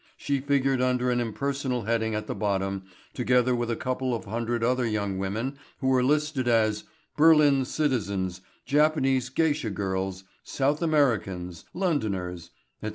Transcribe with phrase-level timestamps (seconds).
[0.17, 4.63] She figured under an impersonal heading at the bottom, together with a couple of hundred
[4.63, 6.85] other young women who were listed as
[7.15, 12.49] "Berlin citizens, Japanese geisha girls, South Americans, Londoners,
[12.81, 12.89] etc.